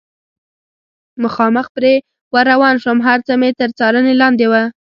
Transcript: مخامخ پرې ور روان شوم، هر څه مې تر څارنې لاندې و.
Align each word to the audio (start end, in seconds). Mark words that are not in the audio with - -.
مخامخ 1.23 1.67
پرې 1.75 1.93
ور 2.33 2.45
روان 2.53 2.75
شوم، 2.83 2.97
هر 3.07 3.19
څه 3.27 3.33
مې 3.41 3.49
تر 3.59 3.69
څارنې 3.77 4.13
لاندې 4.21 4.45
و. 4.51 4.53